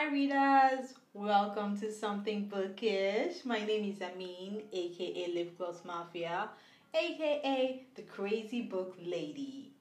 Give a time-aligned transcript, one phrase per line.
[0.00, 0.94] Hi, readers.
[1.12, 3.44] Welcome to Something Bookish.
[3.44, 6.48] My name is Amin, aka Lip Gloss Mafia,
[6.94, 9.74] aka the Crazy Book Lady.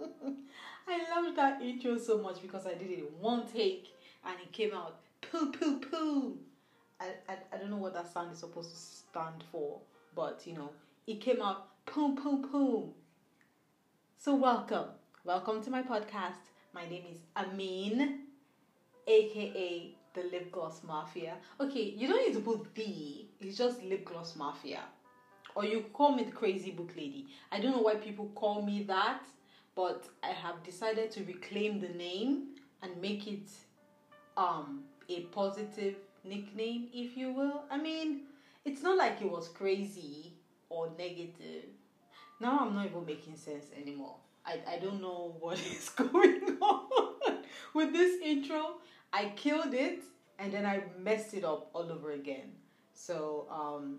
[0.88, 3.88] I love that intro so much because I did it in one take
[4.24, 6.38] and it came out poo poo poo.
[6.98, 9.80] I, I, I don't know what that sound is supposed to stand for,
[10.16, 10.70] but you know,
[11.06, 12.94] it came out poom poom poom.
[14.16, 14.86] So, welcome.
[15.24, 16.51] Welcome to my podcast.
[16.74, 18.20] My name is Amin,
[19.06, 21.36] aka the Lip Gloss Mafia.
[21.60, 24.80] Okay, you don't need to put the, it's just Lip Gloss Mafia.
[25.54, 27.26] Or you call me the Crazy Book Lady.
[27.50, 29.22] I don't know why people call me that,
[29.74, 33.50] but I have decided to reclaim the name and make it
[34.38, 37.64] um a positive nickname, if you will.
[37.70, 38.22] I mean,
[38.64, 40.32] it's not like it was crazy
[40.70, 41.64] or negative.
[42.40, 44.16] Now I'm not even making sense anymore.
[44.44, 47.42] I, I don't know what is going on
[47.74, 48.76] with this intro.
[49.12, 50.02] I killed it
[50.38, 52.52] and then I messed it up all over again.
[52.94, 53.98] So um,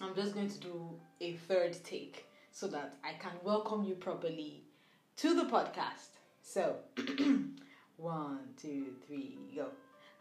[0.00, 4.62] I'm just going to do a third take so that I can welcome you properly
[5.16, 6.16] to the podcast.
[6.42, 6.76] So,
[7.96, 9.66] one, two, three, go.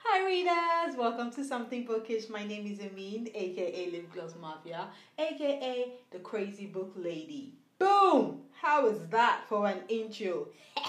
[0.03, 0.97] Hi, readers!
[0.97, 2.29] Welcome to Something Bookish.
[2.29, 7.55] My name is Amin, aka Lip Gloss Mafia, aka the Crazy Book Lady.
[7.79, 8.41] Boom!
[8.61, 10.47] How is that for an intro?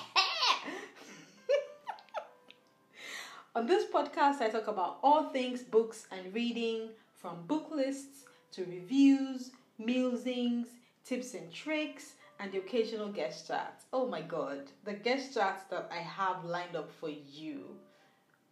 [3.54, 8.64] On this podcast, I talk about all things books and reading, from book lists to
[8.64, 10.66] reviews, musings,
[11.04, 13.84] tips and tricks, and the occasional guest chat.
[13.92, 17.76] Oh my god, the guest chats that I have lined up for you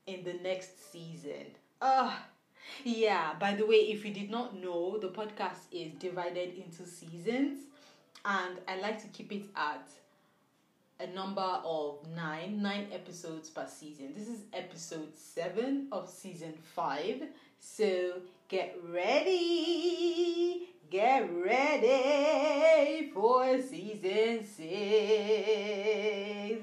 [0.07, 1.57] in the next season.
[1.83, 2.25] Ah,
[2.85, 7.68] yeah, by the way, if you did not know, the podcast is divided into seasons
[8.29, 9.89] and I like to keep it at
[11.01, 14.13] a number of nine, nine episodes per season.
[14.15, 17.23] This is episode seven of season five.
[17.59, 24.61] So get ready, get ready for season six.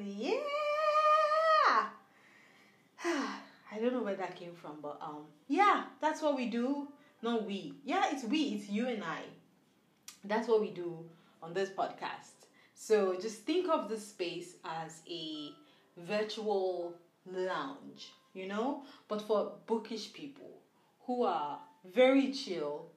[0.05, 0.35] Yeah.
[3.05, 6.89] I don't know where that came from, but um, yeah, that's what we do.
[7.23, 7.73] Not we.
[7.83, 8.39] Yeah, it's we.
[8.49, 9.21] It's you and I.
[10.23, 11.05] That's what we do
[11.45, 12.47] on this podcast.
[12.73, 15.51] So just think of this space as a
[15.97, 16.93] virtual
[17.25, 20.59] lounge, you know, but for bookish people
[21.05, 22.87] who are very chill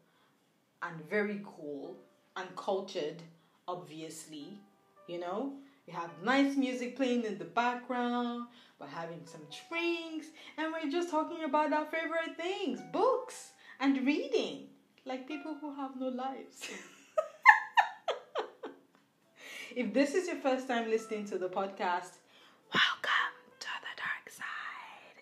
[0.83, 1.97] and very cool
[2.37, 3.23] and cultured,
[3.67, 4.59] obviously,
[5.07, 5.53] you know.
[5.87, 8.49] We have nice music playing in the background,
[8.79, 10.27] we're having some drinks,
[10.59, 14.69] and we're just talking about our favorite things books and reading,
[15.07, 16.69] like people who have no lives.
[19.77, 22.17] if this is your first time listening to the podcast,
[22.73, 25.21] welcome to the dark side.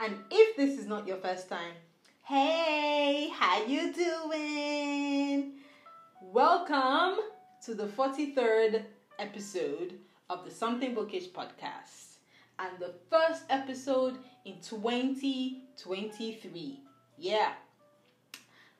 [0.00, 1.72] And if this is not your first time,
[2.24, 5.54] hey, how you doing?
[6.20, 7.16] Welcome
[7.64, 8.82] to the 43rd
[9.18, 12.18] episode of the Something Bookish podcast
[12.58, 16.80] and the first episode in 2023.
[17.18, 17.52] Yeah.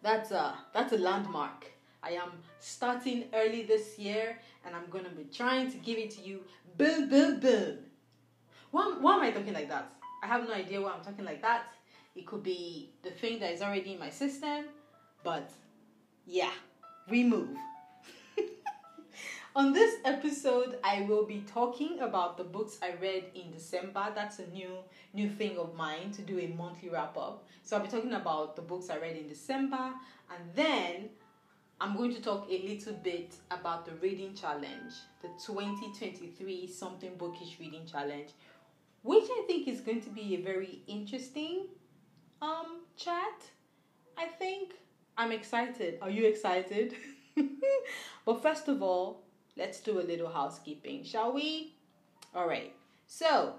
[0.03, 1.73] That's a that's a landmark.
[2.07, 6.23] I am starting early this year and I'm gonna be trying to give it to
[6.23, 6.41] you
[6.77, 7.79] boom boom boom.
[8.71, 9.93] Why, why am I talking like that?
[10.23, 11.69] I have no idea why I'm talking like that.
[12.15, 14.67] It could be the thing that is already in my system,
[15.23, 15.51] but
[16.27, 16.53] yeah,
[17.09, 17.57] we move.
[19.57, 24.13] On this episode, I will be talking about the books I read in December.
[24.15, 24.79] That's a new
[25.15, 27.47] new thing of mine to do a monthly wrap up.
[27.63, 29.93] So I'll be talking about the books I read in December,
[30.31, 31.11] and then
[31.79, 37.59] I'm going to talk a little bit about the reading challenge, the 2023 Something Bookish
[37.61, 38.31] Reading Challenge,
[39.03, 41.67] which I think is going to be a very interesting
[42.41, 43.43] um chat.
[44.17, 44.73] I think
[45.19, 45.99] I'm excited.
[46.01, 46.95] Are you excited?
[48.25, 49.25] but first of all,
[49.59, 51.75] let's do a little housekeeping, shall we?
[52.35, 52.75] All right.
[53.07, 53.57] So,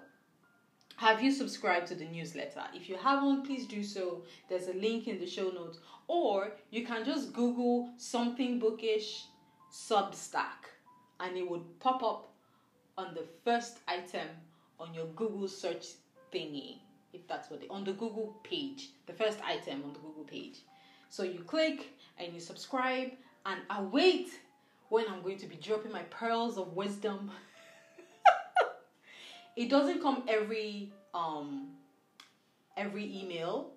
[0.98, 2.64] have you subscribed to the newsletter?
[2.74, 4.24] If you haven't, please do so.
[4.50, 5.78] There's a link in the show notes.
[6.08, 9.26] Or you can just Google something bookish
[9.72, 10.72] Substack
[11.20, 12.34] and it would pop up
[12.98, 14.28] on the first item
[14.80, 15.86] on your Google search
[16.34, 16.80] thingy.
[17.14, 20.62] If that's what they, on the Google page, the first item on the Google page.
[21.10, 23.12] So you click and you subscribe
[23.46, 24.30] and await
[24.90, 27.32] when I'm going to be dropping my pearls of wisdom.
[29.58, 31.70] it doesn't come every um
[32.78, 33.72] every email,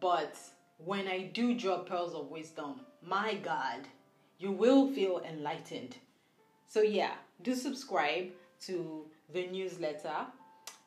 [0.00, 0.36] but
[0.84, 3.86] when I do drop pearls of wisdom, my God,
[4.38, 5.96] you will feel enlightened.
[6.66, 8.30] So yeah, do subscribe
[8.66, 10.26] to the newsletter.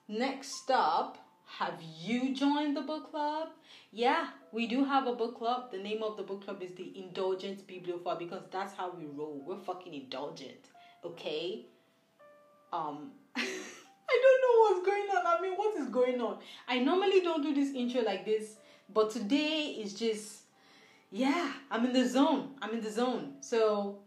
[0.10, 3.50] Next up, have you joined the book club?
[3.92, 5.72] Yeah, we do have a book club.
[5.72, 9.42] The name of the book club is the Indulgent Bibliophile because that's how we roll.
[9.46, 10.70] We're fucking indulgent,
[11.06, 11.66] okay?
[12.74, 13.12] Um,
[14.60, 15.26] what's going on.
[15.26, 16.40] I mean, what is going on?
[16.68, 18.56] I normally don't do this intro like this,
[18.94, 20.44] but today is just,
[21.12, 22.52] yeah, I'm in the zone.
[22.62, 23.34] I'm in the zone.
[23.42, 24.00] So,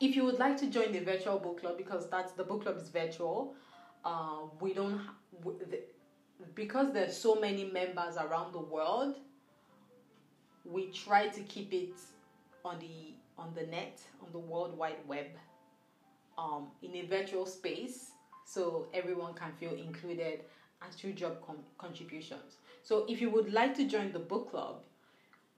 [0.00, 2.76] if you would like to join the virtual book club, because that's the book club
[2.76, 3.54] is virtual,
[4.04, 5.00] uh, we don't,
[5.44, 5.80] the,
[6.54, 9.16] because there's so many members around the world,
[10.64, 11.94] we try to keep it
[12.64, 15.26] on the on the net, on the World Wide Web,
[16.38, 18.12] um, in a virtual space
[18.46, 20.40] so everyone can feel included
[20.82, 22.56] and through job com- contributions.
[22.82, 24.80] So if you would like to join the book club,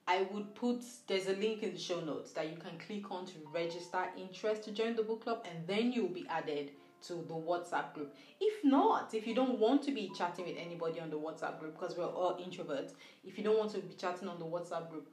[0.07, 3.27] I would put there's a link in the show notes that you can click on
[3.27, 6.71] to register interest to join the book club and then you'll be added
[7.07, 8.15] to the WhatsApp group.
[8.41, 11.79] If not, if you don't want to be chatting with anybody on the WhatsApp group
[11.79, 12.93] because we're all introverts,
[13.25, 15.07] if you don't want to be chatting on the WhatsApp group,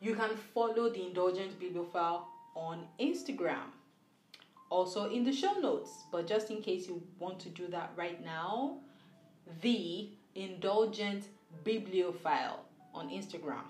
[0.00, 2.26] you can follow the Indulgent Bibliophile
[2.56, 3.70] on Instagram
[4.72, 5.90] also in the show notes.
[6.10, 8.78] But just in case you want to do that right now,
[9.60, 11.24] the Indulgent
[11.62, 12.64] Bibliophile
[12.94, 13.66] on Instagram.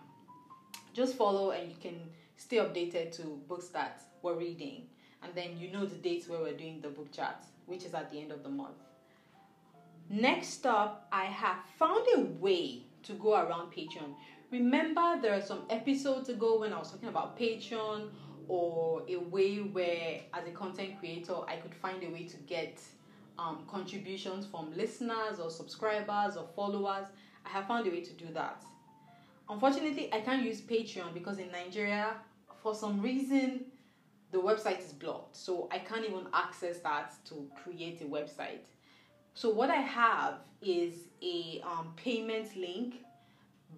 [0.95, 1.97] Just follow and you can
[2.37, 4.85] stay updated to books that we're reading.
[5.23, 8.11] And then you know the dates where we're doing the book chat, which is at
[8.11, 8.77] the end of the month.
[10.09, 14.15] Next up, I have found a way to go around Patreon.
[14.51, 18.11] Remember, there are some episodes ago when I was talking about Patreon
[18.49, 22.81] or a way where as a content creator I could find a way to get
[23.39, 27.07] um, contributions from listeners or subscribers or followers,
[27.45, 28.63] I have found a way to do that.
[29.49, 32.15] Unfortunately, I can't use Patreon because in Nigeria,
[32.63, 33.65] for some reason,
[34.31, 35.37] the website is blocked.
[35.37, 38.67] So I can't even access that to create a website.
[39.35, 42.97] So what I have is a um, payment link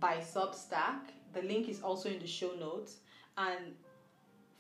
[0.01, 1.01] by Substack.
[1.33, 2.99] The link is also in the show notes.
[3.37, 3.75] And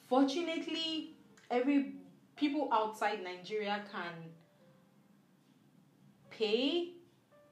[0.09, 1.15] Fortunately,
[1.51, 1.95] every
[2.37, 4.31] people outside Nigeria can
[6.31, 6.93] pay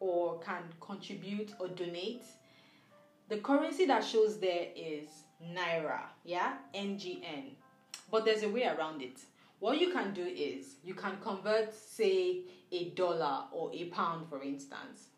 [0.01, 2.25] or can contribute or donate.
[3.29, 5.09] The currency that shows there is
[5.55, 7.53] Naira, yeah, NGN.
[8.11, 9.21] But there's a way around it.
[9.61, 12.41] What you can do is you can convert, say,
[12.73, 15.09] a dollar or a pound, for instance,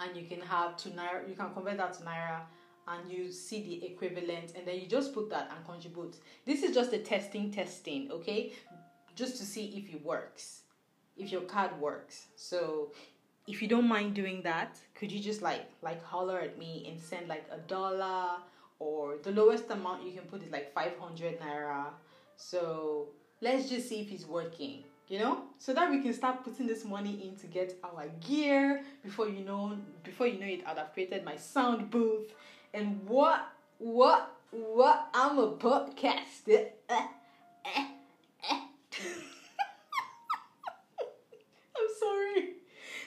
[0.00, 2.40] and you can have to Naira, you can convert that to Naira
[2.88, 6.16] and you see the equivalent and then you just put that and contribute.
[6.44, 8.52] This is just a testing testing, okay?
[9.14, 10.62] Just to see if it works.
[11.16, 12.26] If your card works.
[12.36, 12.92] So
[13.46, 17.00] if you don't mind doing that, could you just like like holler at me and
[17.00, 18.38] send like a dollar
[18.78, 21.86] or the lowest amount you can put is like 500 naira.
[22.36, 23.08] So
[23.40, 26.84] let's just see if it's working you know so that we can start putting this
[26.84, 30.92] money in to get our gear before you know before you know it i'd have
[30.94, 32.32] created my sound booth
[32.74, 33.46] and what,
[33.78, 35.08] what, what?
[35.12, 36.68] I'm a podcaster.
[36.90, 37.06] I'm
[42.00, 42.48] sorry.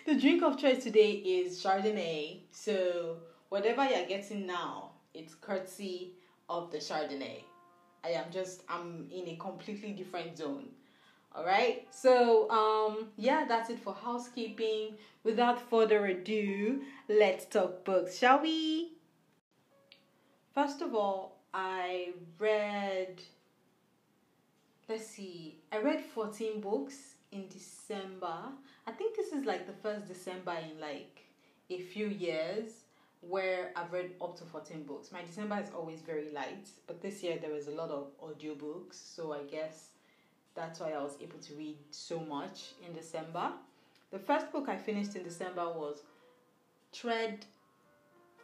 [0.06, 2.42] The drink of choice today is Chardonnay.
[2.52, 3.18] So,
[3.50, 6.14] whatever you're getting now, it's courtesy
[6.48, 7.44] of the Chardonnay.
[8.04, 10.68] I am just, I'm in a completely different zone.
[11.34, 11.88] All right.
[11.92, 14.98] So, um, yeah, that's it for housekeeping.
[15.24, 18.95] Without further ado, let's talk books, shall we?
[20.56, 23.22] First of all, I read,
[24.88, 28.38] let's see, I read 14 books in December.
[28.88, 31.26] I think this is like the first December in like
[31.70, 32.72] a few years
[33.20, 35.12] where I've read up to 14 books.
[35.12, 38.94] My December is always very light, but this year there was a lot of audiobooks,
[38.94, 39.90] so I guess
[40.56, 43.52] that's why I was able to read so much in December.
[44.10, 46.04] The first book I finished in December was
[46.94, 47.46] Tread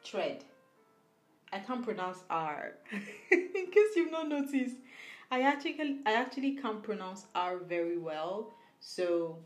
[0.04, 0.44] Tread
[1.54, 2.74] I can't pronounce R.
[3.32, 4.78] In case you've not noticed,
[5.30, 8.54] I actually I actually can't pronounce R very well.
[8.80, 9.38] So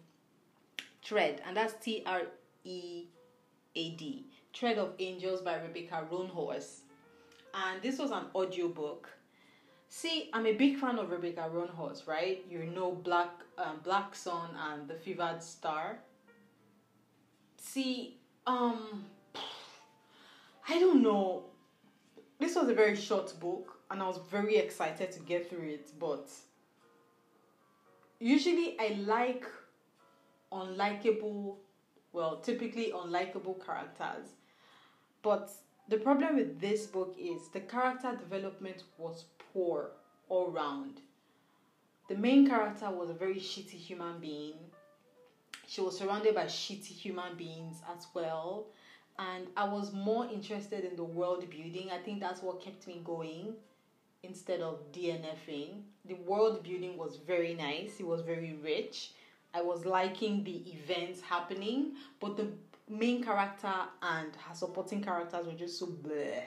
[1.01, 2.23] Tread, and that's T R
[2.63, 3.05] E
[3.75, 4.25] A D.
[4.53, 6.79] Tread of Angels by Rebecca Roanhorse.
[7.53, 9.09] And this was an audiobook.
[9.87, 12.43] See, I'm a big fan of Rebecca Roanhorse, right?
[12.49, 15.99] You know Black um, Black Sun and The Fevered Star.
[17.57, 19.05] See, um
[20.67, 21.45] I don't know
[22.39, 25.91] this was a very short book and I was very excited to get through it,
[25.99, 26.27] but
[28.19, 29.45] usually I like
[30.51, 31.55] unlikable,
[32.13, 34.27] well, typically unlikable characters.
[35.21, 35.51] But
[35.87, 39.91] the problem with this book is the character development was poor
[40.29, 41.01] all round.
[42.09, 44.55] The main character was a very shitty human being.
[45.67, 48.67] she was surrounded by shitty human beings as well.
[49.17, 51.89] And I was more interested in the world building.
[51.91, 53.53] I think that's what kept me going
[54.23, 55.81] instead of DNFing.
[56.05, 59.11] The world building was very nice, it was very rich.
[59.53, 62.49] I was liking the events happening, but the
[62.89, 66.41] main character and her supporting characters were just so bleh.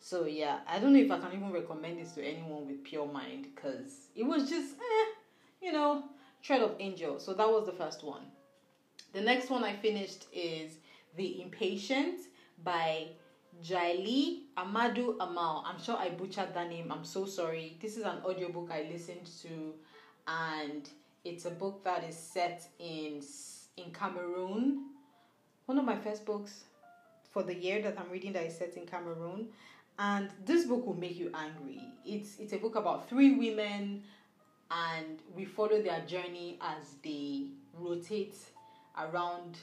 [0.00, 3.06] So yeah, I don't know if I can even recommend this to anyone with pure
[3.06, 5.12] mind because it was just eh,
[5.62, 6.04] you know,
[6.42, 7.18] Tread of Angel.
[7.18, 8.22] So that was the first one.
[9.12, 10.76] The next one I finished is
[11.16, 12.20] The Impatient
[12.62, 13.08] by
[13.64, 15.64] Djaïli Amadou Amal.
[15.66, 16.92] I'm sure I butchered that name.
[16.92, 17.76] I'm so sorry.
[17.80, 19.74] This is an audiobook I listened to
[20.28, 20.88] and
[21.24, 23.22] it's a book that is set in
[23.76, 24.90] in Cameroon.
[25.66, 26.64] One of my first books
[27.30, 29.48] for the year that I'm reading that is set in Cameroon.
[29.98, 31.80] And this book will make you angry.
[32.04, 34.02] It's it's a book about three women
[34.70, 37.46] and we follow their journey as they
[37.78, 38.36] rotate
[38.98, 39.58] around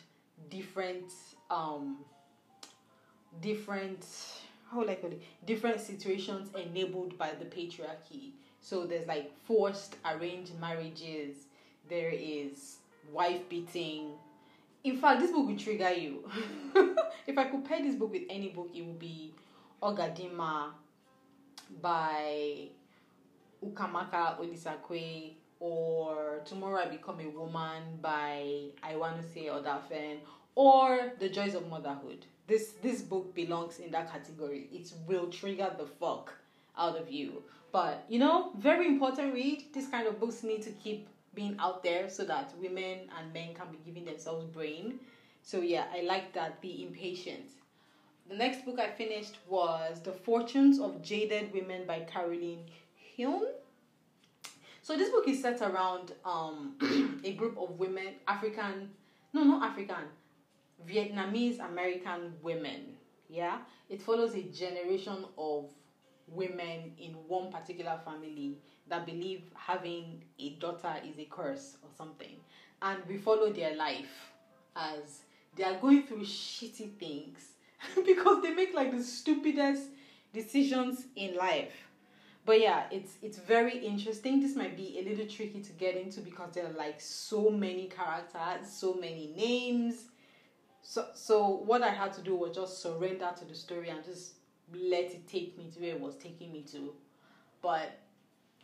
[0.50, 1.12] different
[1.54, 1.98] um
[3.42, 4.06] different
[4.72, 8.32] how would I call it different situations enabled by the patriarchy.
[8.60, 11.46] So there's like forced arranged marriages,
[11.90, 12.78] there is
[13.12, 14.14] wife beating.
[14.84, 16.28] In fact, this book will trigger you.
[17.28, 19.34] if I could pair this book with any book, it would be
[19.82, 20.72] Ogadinma
[21.82, 22.70] by
[23.64, 25.34] Ukamaka Olisakwe
[25.64, 30.18] or Tomorrow I Become a Woman by Aiwanose Odafen
[30.56, 32.26] or The Joys of Motherhood.
[32.48, 34.68] This this book belongs in that category.
[34.74, 36.34] It will trigger the fuck
[36.78, 37.44] out of you.
[37.72, 39.64] But you know, very important read.
[39.74, 43.54] This kind of books need to keep being out there so that women and men
[43.54, 45.00] can be giving themselves brain.
[45.44, 46.60] So yeah, I like that.
[46.60, 47.52] Be impatient.
[48.28, 52.66] The next book I finished was The Fortunes of Jaded Women by Caroline
[53.18, 53.46] Huynh.
[54.84, 56.76] So this book is set around um,
[57.24, 58.90] a group of women, African,
[59.32, 60.04] no, not African,
[60.86, 62.98] Vietnamese American women.
[63.30, 63.60] Yeah,
[63.90, 65.70] it follows a generation of
[66.28, 68.58] women in one particular family
[68.90, 72.36] that believe having a daughter is a curse or something.
[72.82, 74.34] And we follow their life
[74.76, 75.22] as
[75.56, 77.52] they are going through shitty things
[78.06, 79.84] because they make like the stupidest
[80.34, 81.83] decisions in life.
[82.46, 84.42] But yeah, it's it's very interesting.
[84.42, 87.88] This might be a little tricky to get into because there are like so many
[87.88, 90.06] characters, so many names.
[90.82, 94.34] So so what I had to do was just surrender to the story and just
[94.74, 96.94] let it take me to where it was taking me to.
[97.62, 97.98] But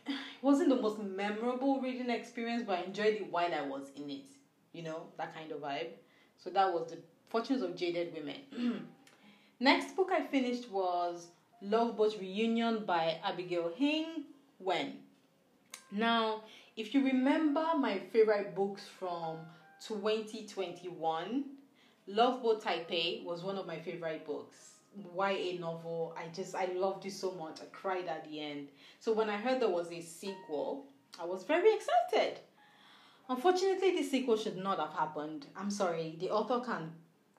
[0.06, 4.10] it wasn't the most memorable reading experience, but I enjoyed it while I was in
[4.10, 4.32] it.
[4.72, 5.92] You know, that kind of vibe.
[6.36, 8.86] So that was the Fortunes of Jaded Women.
[9.60, 11.28] Next book I finished was
[11.62, 14.24] Love Boat Reunion by Abigail Hing
[14.58, 14.98] Wen.
[15.92, 16.44] Now,
[16.76, 19.38] if you remember my favorite books from
[19.86, 21.44] 2021,
[22.06, 24.70] Love Boat Taipei was one of my favorite books
[25.14, 26.16] YA novel.
[26.16, 27.60] I just I loved it so much.
[27.60, 28.68] I cried at the end.
[28.98, 30.86] So when I heard there was a sequel,
[31.20, 32.40] I was very excited.
[33.28, 35.46] Unfortunately, the sequel should not have happened.
[35.56, 36.16] I'm sorry.
[36.18, 36.90] The author can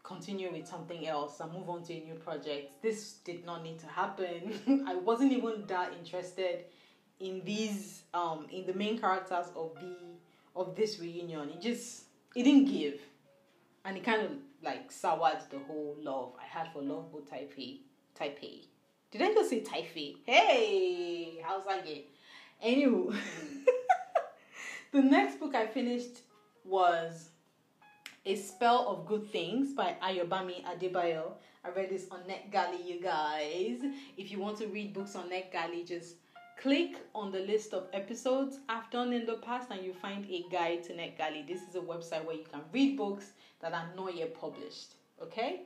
[0.04, 2.82] continue with something else and move on to a new project.
[2.82, 4.84] This did not need to happen.
[4.88, 6.66] I wasn't even that interested
[7.20, 9.96] in these um in the main characters of the
[10.56, 11.50] of this reunion.
[11.50, 12.04] It just
[12.36, 13.00] it didn't give.
[13.86, 14.32] And it kind of
[14.64, 17.80] like soured the whole love I had for Love Boat Taipei.
[18.20, 18.66] Taipei.
[19.12, 20.18] Did I just say Taipei?
[20.24, 22.08] Hey, how's that get?
[22.64, 23.16] Anywho,
[24.92, 26.20] the next book I finished
[26.64, 27.30] was
[28.24, 31.32] A Spell of Good Things by Ayobami Adebayo.
[31.66, 33.80] I read this on NetGalley, you guys.
[34.16, 36.18] If you want to read books on NetGalley, just
[36.62, 40.46] click on the list of episodes I've done in the past and you find a
[40.52, 41.48] guide to NetGalley.
[41.48, 44.94] This is a website where you can read books that are not yet published.
[45.20, 45.64] Okay?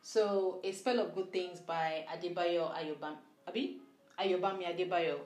[0.00, 3.80] So, A Spell of Good Things by Adebayo Ayobami, Abi?
[4.18, 5.18] Ayobami Adebayo.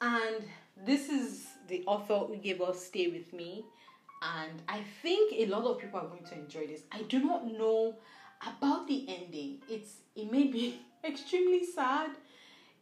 [0.00, 0.44] And
[0.76, 3.64] this is the author who gave us Stay With Me.
[4.22, 6.82] And I think a lot of people are going to enjoy this.
[6.90, 7.96] I do not know
[8.42, 9.58] about the ending.
[9.68, 12.10] It's it may be extremely sad.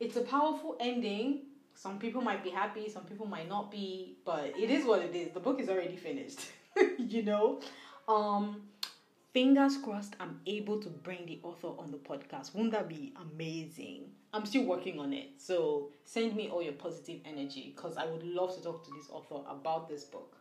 [0.01, 1.43] It's a powerful ending.
[1.75, 5.15] Some people might be happy, some people might not be, but it is what it
[5.15, 5.33] is.
[5.35, 6.41] The book is already finished.
[6.99, 7.61] you know?
[8.09, 8.63] Um,
[9.35, 12.55] fingers crossed I'm able to bring the author on the podcast.
[12.55, 14.05] Wouldn't that be amazing?
[14.33, 15.33] I'm still working on it.
[15.39, 19.11] So send me all your positive energy because I would love to talk to this
[19.11, 20.37] author about this book.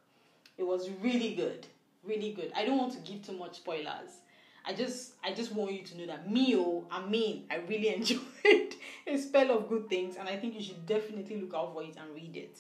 [0.58, 1.68] It was really good.
[2.04, 2.52] Really good.
[2.56, 4.22] I don't want to give too much spoilers.
[4.68, 7.90] I just I just want you to know that me oh I mean I really
[7.96, 11.84] enjoyed a spell of good things and I think you should definitely look out for
[11.84, 12.60] it and read it.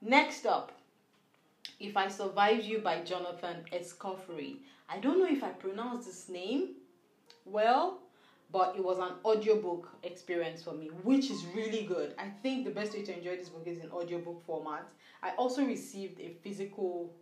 [0.00, 0.72] Next up,
[1.80, 4.58] If I Survived You by Jonathan Escoffery.
[4.88, 6.76] I don't know if I pronounced this name
[7.44, 8.00] well,
[8.50, 12.14] but it was an audiobook experience for me, which is really good.
[12.18, 14.86] I think the best way to enjoy this book is in audiobook format.
[15.22, 17.12] I also received a physical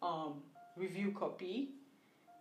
[0.00, 0.42] um,
[0.76, 1.70] review copy,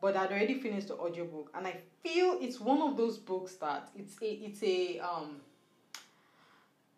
[0.01, 3.89] but I'd already finished the audiobook, and I feel it's one of those books that
[3.95, 5.37] it's a it's a um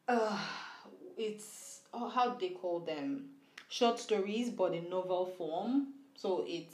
[0.08, 0.38] uh
[1.18, 3.30] it's oh, how do they call them
[3.70, 5.94] short stories, but in novel form.
[6.16, 6.74] So it's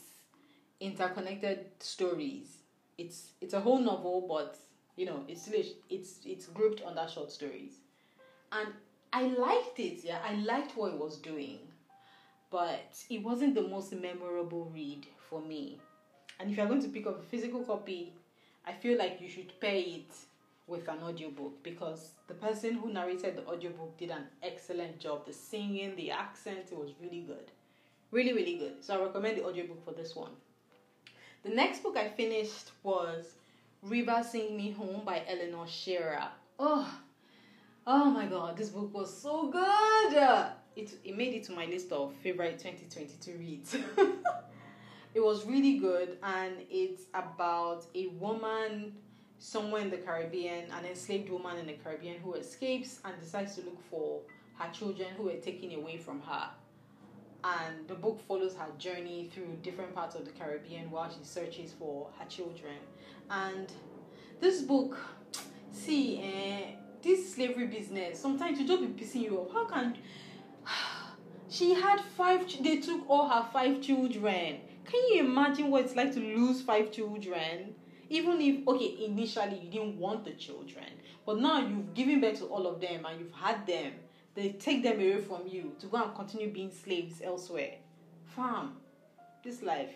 [0.80, 2.62] interconnected stories.
[2.98, 4.58] It's it's a whole novel, but
[4.96, 7.74] you know it's still it's it's grouped under short stories,
[8.52, 8.70] and
[9.12, 10.04] I liked it.
[10.04, 11.60] Yeah, I liked what it was doing,
[12.52, 15.80] but it wasn't the most memorable read for me.
[16.40, 18.14] And if you're going to pick up a physical copy,
[18.66, 20.14] I feel like you should pay it
[20.68, 25.26] with an audiobook because the person who narrated the audiobook did an excellent job.
[25.26, 27.52] The singing, the accent, it was really good.
[28.12, 28.84] Really, really good.
[28.84, 30.32] So I recommend the audiobook for this one.
[31.44, 33.34] The next book I finished was
[33.82, 36.30] River Sing Me Home by Eleanor Shearer.
[36.58, 36.90] Oh,
[37.86, 40.14] oh my god, this book was so good!
[40.78, 43.76] It, it made it to my list of favorite 2022 reads.
[45.14, 48.94] it was really good and it's about a woman
[49.38, 53.64] somewhere in the Caribbean, an enslaved woman in the Caribbean who escapes and decides to
[53.64, 54.22] look for
[54.60, 56.48] her children who were taken away from her.
[57.44, 61.74] And the book follows her journey through different parts of the Caribbean while she searches
[61.78, 62.76] for her children.
[63.30, 63.72] And
[64.40, 64.98] this book,
[65.72, 69.52] see, eh, this slavery business, sometimes you just be pissing you off.
[69.52, 69.98] How can
[71.50, 72.46] she had five?
[72.62, 74.62] They took all her five children.
[74.86, 77.76] Can you imagine what it's like to lose five children?
[78.10, 80.86] even if okay initially you didn't want the children
[81.26, 83.92] but now you've given birth to all of them and you've had them
[84.36, 87.76] they take them away from you to go and continue being slaves elsewhere.
[88.26, 88.78] Fam
[89.43, 89.91] this life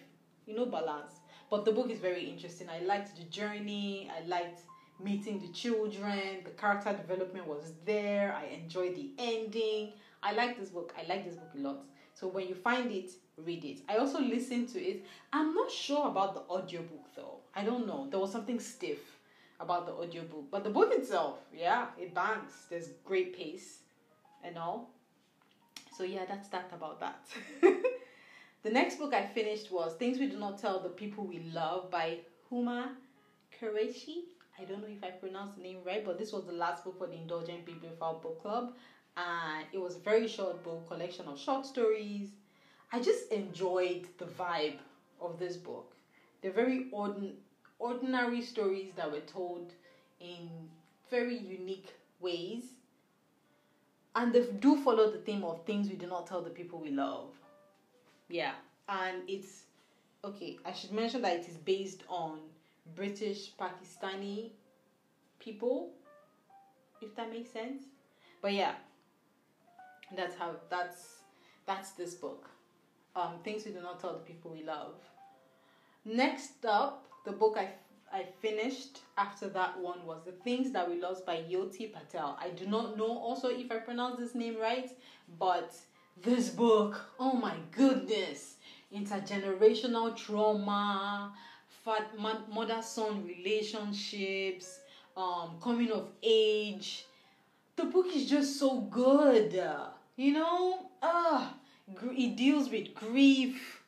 [0.47, 1.13] you know balance.
[1.50, 2.67] But the book is very interesting.
[2.69, 4.10] I liked the journey.
[4.15, 4.62] I liked
[5.02, 6.43] meeting the children.
[6.43, 8.34] The character development was there.
[8.34, 9.93] I enjoyed the ending.
[10.23, 10.93] I like this book.
[10.97, 11.86] I like this book a lot.
[12.13, 13.82] So when you find it read it.
[13.88, 15.06] I also listened to it.
[15.32, 17.41] I'm not sure about the audiobook though.
[17.56, 18.08] I don't know.
[18.10, 19.00] There was something stiff
[19.60, 20.50] about the audiobook.
[20.52, 22.65] But the book itself, yeah, it bangs.
[22.69, 23.80] There's great pace
[24.43, 24.89] and all.
[25.97, 27.26] So yeah, that's that about that.
[28.63, 31.89] the next book I finished was Things We Do Not Tell the People We Love
[31.89, 32.19] by
[32.52, 32.89] Huma
[33.60, 34.26] Qureshi.
[34.60, 36.97] I don't know if I pronounced the name right, but this was the last book
[36.97, 38.73] for the Indulgent Bibliophile Book Club.
[39.15, 42.30] And it was a very short book, collection of short stories.
[42.91, 44.78] I just enjoyed the vibe
[45.19, 45.93] of this book.
[46.41, 47.36] They're very ordinary
[47.80, 49.71] ordinary stories that were told
[50.19, 50.50] in
[51.10, 52.63] very unique ways.
[54.17, 56.89] And they do follow the theme of things we do not tell the people we
[56.89, 57.30] love.
[58.30, 58.53] Yeah.
[58.89, 59.65] And it's
[60.25, 62.39] okay, I should mention that it is based on
[62.95, 64.49] British Pakistani
[65.39, 65.91] people,
[66.99, 67.84] if that makes sense.
[68.41, 68.73] But yeah,
[70.15, 71.17] that's how that's
[71.67, 72.49] that's this book.
[73.15, 74.95] Um, things we do not tell the people we love.
[76.06, 77.69] Next up, the book I,
[78.12, 82.38] I finished after that one was The Things That We Lost by Jyoti Patel.
[82.41, 84.89] I do not know also if I pronounce this name right,
[85.38, 85.76] but
[86.24, 88.56] this book, oh my goodness,
[88.96, 91.34] intergenerational trauma,
[91.84, 94.80] fat mother son relationships,
[95.15, 97.06] um, coming of age.
[97.76, 99.62] The book is just so good.
[100.15, 101.50] You know, uh,
[102.12, 103.84] it deals with grief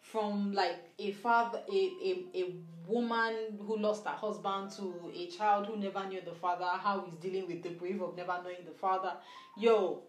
[0.00, 2.54] from like a father a, a, a
[2.86, 3.34] woman
[3.66, 7.46] who lost her husband to a child who never knew the father how he's dealing
[7.46, 9.14] with the grief of never knowing the father.
[9.56, 10.02] Yo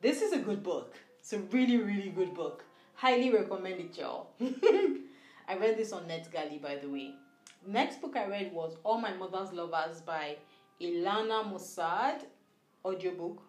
[0.00, 0.94] this is a good book.
[1.20, 2.64] It's a really really good book.
[2.94, 4.30] Highly recommend it y'all.
[5.48, 7.14] I read this on netgalley by the way.
[7.66, 10.36] Next book i read was all my mother's lovers by
[10.80, 12.22] ilana Masad
[12.84, 13.42] audiobook.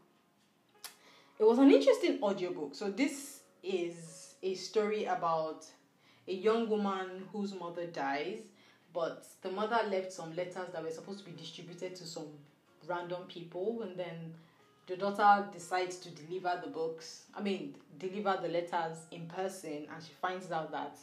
[1.40, 2.76] It was an interesting audiobook.
[2.76, 5.66] So this is a story about
[6.28, 8.40] a young woman whose mother dies,
[8.94, 12.28] but the mother left some letters that were supposed to be distributed to some
[12.88, 14.34] random people, and then
[14.88, 17.24] the daughter decides to deliver the books.
[17.36, 20.98] I mean, deliver the letters in person, and she finds out that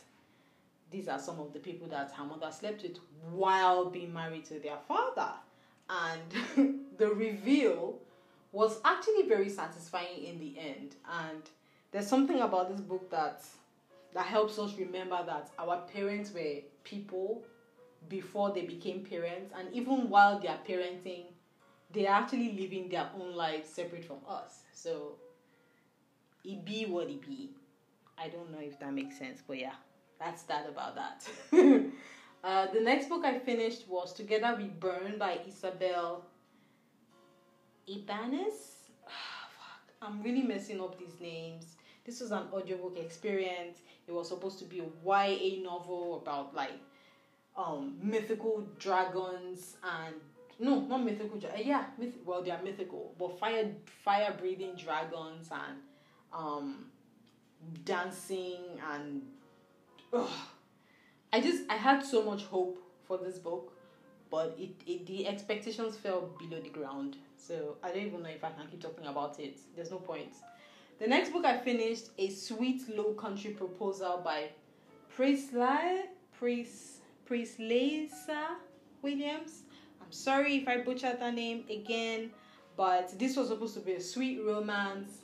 [0.91, 2.99] these are some of the people that her mother slept with
[3.31, 5.33] while being married to their father.
[5.89, 7.99] And the reveal
[8.53, 10.97] was actually very satisfying in the end.
[11.11, 11.43] And
[11.93, 13.45] there's something about this book that
[14.15, 17.43] that helps us remember that our parents were people
[18.09, 21.25] before they became parents, and even while they are parenting,
[21.93, 24.61] they are actually living their own lives separate from us.
[24.73, 25.17] So,
[26.45, 27.51] it be what it be.
[28.17, 29.75] I don't know if that makes sense, but yeah,
[30.19, 31.29] that's that about that.
[32.45, 36.25] uh, the next book I finished was Together We Burn by Isabel
[37.87, 38.91] Ibanez.
[40.03, 41.77] I'm really messing up these names.
[42.05, 43.79] This was an audiobook experience.
[44.07, 46.73] It was supposed to be a YA novel about like
[47.59, 50.17] um mythical dragons and
[50.61, 51.39] no, not mythical.
[51.39, 53.71] Dra- yeah, myth- well they are mythical, but fire
[54.05, 55.79] fire breathing dragons and
[56.33, 56.87] um
[57.85, 58.61] dancing
[58.93, 59.23] and
[60.13, 60.29] ugh.
[61.33, 63.73] I just I had so much hope for this book,
[64.31, 67.17] but it, it the expectations fell below the ground.
[67.37, 69.59] So I don't even know if I can keep talking about it.
[69.77, 70.33] There's no point.
[70.99, 74.51] The next book I finished, A Sweet Low Country Proposal by
[75.17, 76.05] Priestley
[76.39, 76.98] Pris
[77.29, 78.57] Preslaysa
[79.03, 79.63] Williams.
[80.01, 82.31] I'm sorry if I butchered that name again,
[82.77, 85.19] but this was supposed to be a sweet romance.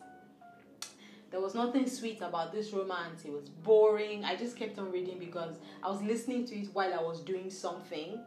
[1.30, 3.24] There was nothing sweet about this romance.
[3.24, 4.24] It was boring.
[4.24, 7.50] I just kept on reading because I was listening to it while I was doing
[7.50, 8.20] something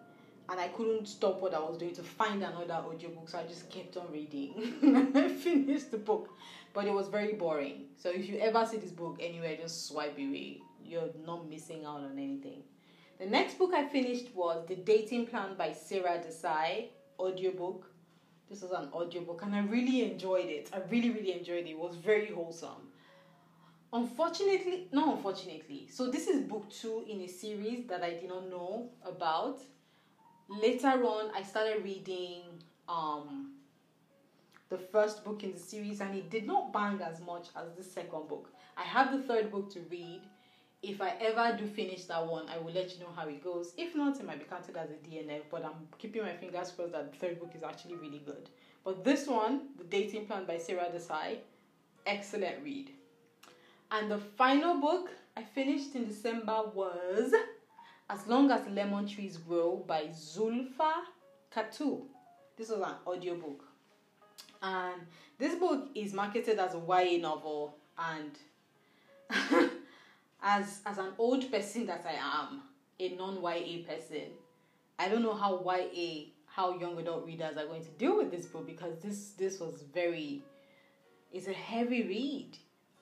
[0.49, 3.69] and I couldn't stop what I was doing to find another audiobook, so I just
[3.69, 5.11] kept on reading.
[5.15, 6.29] I finished the book,
[6.73, 7.85] but it was very boring.
[7.97, 10.61] So if you ever see this book anywhere, just swipe away.
[10.83, 12.63] You're not missing out on anything.
[13.19, 16.85] The next book I finished was The Dating Plan by Sara Desai,
[17.19, 17.89] audiobook.
[18.49, 20.69] This was an audiobook and I really enjoyed it.
[20.71, 21.71] I really, really enjoyed it.
[21.71, 22.89] It was very wholesome.
[23.91, 25.87] Unfortunately, not unfortunately.
[25.89, 29.61] So this is book two in a series that I did not know about
[30.49, 32.41] later on i started reading
[32.87, 33.51] um
[34.69, 37.83] the first book in the series and it did not bang as much as the
[37.83, 40.21] second book i have the third book to read
[40.83, 43.73] if i ever do finish that one i will let you know how it goes
[43.77, 46.91] if not it might be counted as a dnf but i'm keeping my fingers crossed
[46.91, 48.49] that the third book is actually really good
[48.83, 51.37] but this one the dating plan by sara desai
[52.05, 52.91] excellent read
[53.91, 57.33] and the final book i finished in december was
[58.09, 60.93] as Long as Lemon Trees Grow by Zoulfa
[61.53, 62.03] Katouh.
[62.55, 63.63] This was an audiobook.
[64.61, 65.01] And
[65.37, 68.31] this book is marketed as a YA novel and
[70.47, 72.61] as as an old person that I am,
[72.99, 74.29] a non-YA person,
[74.97, 78.45] I don't know how YA how young adult readers are going to deal with this
[78.45, 80.41] book because this this was very
[81.33, 82.57] it's a heavy read.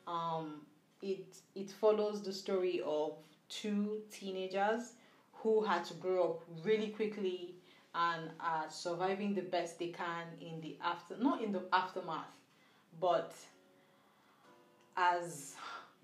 [0.07, 0.61] Um
[1.03, 3.13] it it follows the story of
[3.47, 4.93] two teenagers
[5.33, 7.53] who had to grow up really quickly
[7.93, 12.33] and are surviving the best they can in the after not in the aftermath
[12.99, 13.33] but
[14.97, 15.55] as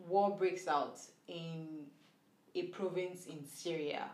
[0.07, 1.85] war breaks out in
[2.55, 4.09] a province in Syria.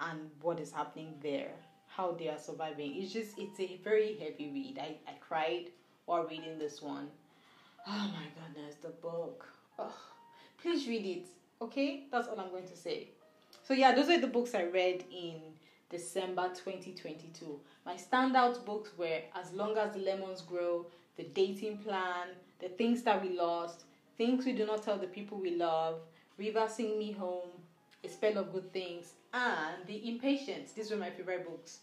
[0.00, 1.52] And what is happening there
[1.88, 2.94] how they are surviving.
[2.94, 4.78] It's just it's a very heavy read.
[4.80, 5.70] I, I cried
[6.06, 7.08] while reading this one.
[7.88, 9.48] Oh my goodness the book.
[9.80, 9.92] Oh,
[10.62, 11.26] please read it
[11.60, 13.08] Okay, that's all I'm going to say.
[13.64, 15.40] So yeah, those are the books I read in
[15.90, 17.58] December 2022.
[17.84, 22.28] My standout books were As Long as the Lemons Grow, The Dating Plan,
[22.60, 23.84] The Things That We Lost,
[24.18, 26.00] Things We Do Not Tell the People We Love,
[26.38, 27.50] River Sing Me Home,
[28.02, 30.72] A Spell of Good Things, and The Impatience.
[30.72, 31.78] These were my favorite books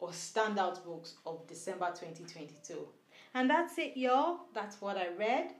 [0.00, 2.88] or standout books of December 2022.
[3.34, 4.46] And that's it, y'all.
[4.54, 5.52] That's what I read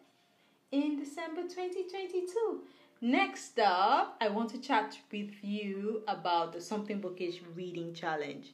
[0.70, 2.62] in December 2022.
[3.02, 8.46] Next up, I want to chat with you about the Something Bookish Reading Challenge.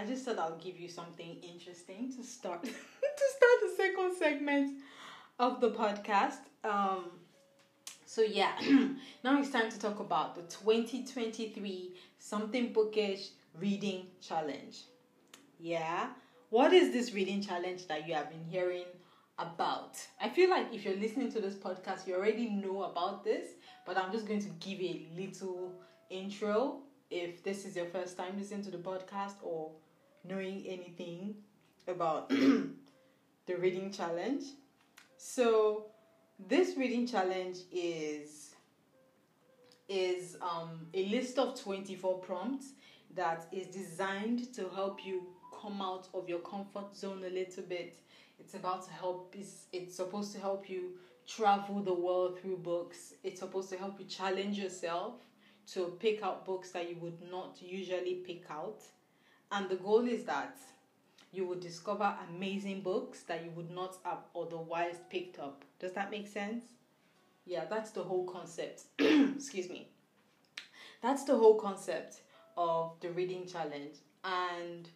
[0.00, 4.78] I just thought I'll give you something interesting to start to start the second segment
[5.38, 6.38] of the podcast.
[6.64, 7.04] Um,
[8.06, 8.52] so yeah,
[9.24, 13.28] now it's time to talk about the 2023 Something Bookish
[13.60, 14.74] Reading Challenge.
[15.58, 16.06] Yeah.
[16.48, 18.86] What is this reading challenge that you have been hearing
[19.38, 19.98] about?
[20.18, 23.48] I feel like if you're listening to this podcast, you already know about this,
[23.84, 25.74] but I'm just going to give a little
[26.08, 26.78] intro
[27.10, 29.72] if this is your first time listening to the podcast or
[30.24, 31.34] knowing anything
[31.86, 34.44] about the reading challenge.
[35.16, 35.86] So,
[36.48, 38.54] this reading challenge is
[39.88, 42.74] is um, a list of 24 prompts
[43.16, 45.26] that is designed to help you
[45.60, 47.98] come out of your comfort zone a little bit.
[48.38, 50.92] It's about to help it's, it's supposed to help you
[51.26, 53.14] travel the world through books.
[53.24, 55.14] It's supposed to help you challenge yourself
[55.72, 58.80] to pick out books that you would not usually pick out.
[59.52, 60.56] And the goal is that
[61.32, 65.64] you will discover amazing books that you would not have otherwise picked up.
[65.78, 66.64] Does that make sense?
[67.46, 68.82] Yeah, that's the whole concept.
[68.98, 69.88] Excuse me.
[71.02, 72.20] That's the whole concept
[72.56, 74.88] of the reading challenge and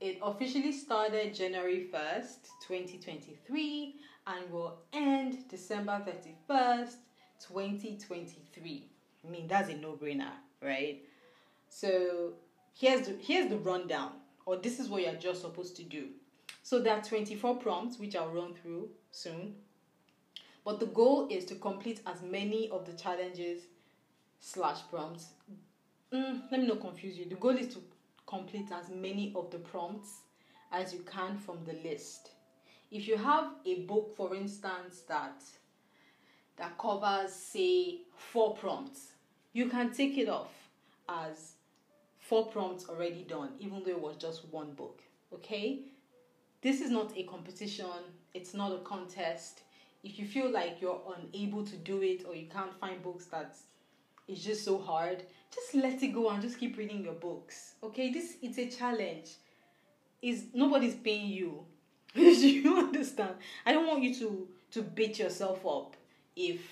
[0.00, 3.94] it officially started January 1st, 2023
[4.26, 6.94] and will end December 31st,
[7.46, 8.88] 2023.
[9.24, 11.02] I mean, that's a no-brainer, right?
[11.68, 12.32] So,
[12.74, 14.12] here's the here's the rundown
[14.46, 16.08] or this is what you're just supposed to do.
[16.62, 19.54] So there are 24 prompts which I'll run through soon.
[20.64, 23.62] But the goal is to complete as many of the challenges
[24.40, 25.26] slash prompts.
[26.12, 27.24] Mm, let me not confuse you.
[27.24, 27.82] The goal is to
[28.26, 30.20] complete as many of the prompts
[30.70, 32.30] as you can from the list.
[32.90, 35.42] If you have a book, for instance, that
[36.56, 39.12] that covers say four prompts,
[39.52, 40.52] you can take it off
[41.08, 41.51] as
[42.32, 45.02] four prompts already done, even though it was just one book.
[45.34, 45.80] Okay?
[46.62, 47.84] This is not a competition,
[48.32, 49.60] it's not a contest.
[50.02, 53.54] If you feel like you're unable to do it or you can't find books that
[54.26, 57.74] it's just so hard, just let it go and just keep reading your books.
[57.84, 58.10] Okay?
[58.10, 59.32] This it's a challenge.
[60.22, 61.66] Is nobody's paying you.
[62.14, 63.34] do you understand?
[63.66, 65.96] I don't want you to to beat yourself up
[66.34, 66.62] if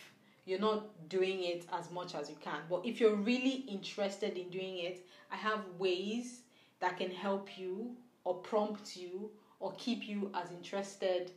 [0.46, 2.60] you're not doing it as much as you can.
[2.70, 6.40] But if you're really interested in doing it, I have ways
[6.80, 7.90] that can help you
[8.24, 11.32] or prompt you or keep you as interested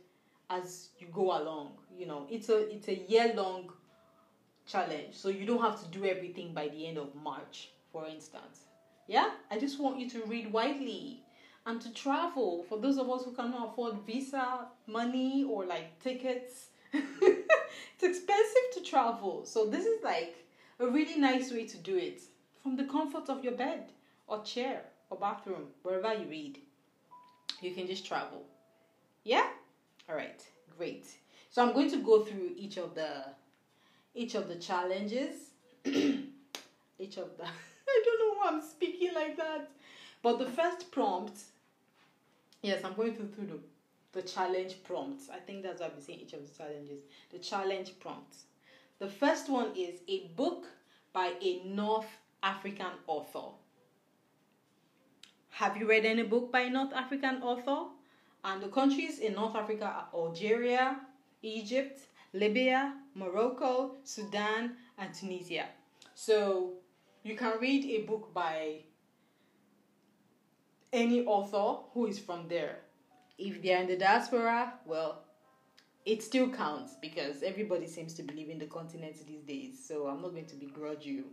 [0.48, 1.72] as you go along.
[1.94, 3.70] You know, it's a it's a year long
[4.66, 5.14] challenge.
[5.14, 8.60] So you don't have to do everything by the end of March, for instance.
[9.06, 9.30] Yeah?
[9.50, 11.22] I just want you to read widely
[11.66, 12.64] and to travel.
[12.68, 16.68] For those of us who cannot afford visa money or like tickets,
[17.94, 19.44] it's expensive to travel.
[19.44, 20.36] So this is like
[20.80, 22.22] a really nice way to do it
[22.62, 23.92] from the comfort of your bed
[24.26, 26.58] or chair or bathroom, wherever you read.
[27.60, 28.44] You can just travel.
[29.22, 29.46] Yeah?
[30.08, 30.44] All right.
[30.76, 31.06] Great.
[31.50, 33.24] So I'm going to go through each of the
[34.14, 35.50] each of the challenges.
[35.84, 37.44] each of the
[37.88, 39.70] I don't know why I'm speaking like that.
[40.22, 41.38] But the first prompt
[42.64, 43.58] Yes, I'm going through through the,
[44.14, 45.28] the challenge prompts.
[45.28, 47.02] I think that's what I've been saying each of the challenges.
[47.30, 48.44] The challenge prompts.
[49.00, 50.66] The first one is a book
[51.12, 52.06] by a North
[52.42, 53.52] African author.
[55.50, 57.90] Have you read any book by a North African author?
[58.44, 61.00] And the countries in North Africa are Algeria,
[61.42, 62.00] Egypt,
[62.32, 65.66] Libya, Morocco, Sudan, and Tunisia.
[66.14, 66.74] So
[67.22, 68.82] you can read a book by
[70.92, 72.83] any author who is from there.
[73.38, 75.22] If they're in the diaspora, well,
[76.04, 79.84] it still counts because everybody seems to believe in the continent these days.
[79.86, 81.24] So I'm not going to begrudge you.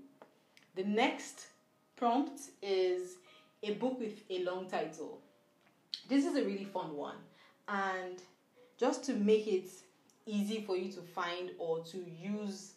[0.76, 1.48] The next
[1.96, 3.18] prompt is
[3.64, 5.20] a book with a long title.
[6.10, 7.18] This is a really fun one.
[7.68, 8.22] And
[8.78, 9.70] just to make it
[10.26, 12.74] easy for you to find or to use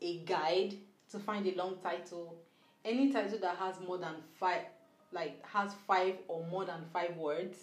[0.00, 0.74] a guide
[1.10, 2.34] to find a long title,
[2.84, 4.62] any title that has more than five,
[5.12, 7.58] like has five or more than five words,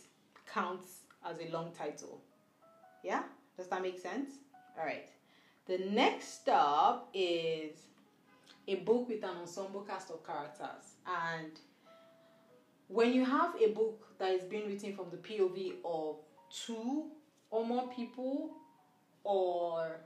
[0.54, 2.22] counts as a long title.
[3.04, 3.24] Yeah?
[3.58, 4.32] Does that make sense?
[4.78, 5.10] All right.
[5.66, 7.78] The next stop is
[8.68, 10.96] a book with an ensemble cast of characters.
[11.06, 11.52] And
[12.88, 16.18] when you have a book that is being written from the POV of
[16.52, 17.06] two
[17.52, 18.52] or more people,
[19.24, 20.00] or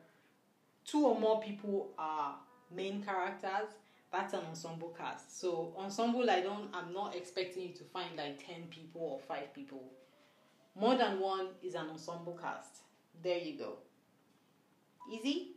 [0.85, 2.35] two or more people are
[2.75, 3.69] main characters,
[4.11, 5.39] that's an ensemble cast.
[5.39, 9.53] So ensemble, I don't, I'm not expecting you to find like ten people or five
[9.53, 9.91] people.
[10.75, 12.81] More than one is an ensemble cast.
[13.21, 13.73] There you go.
[15.11, 15.51] Easy?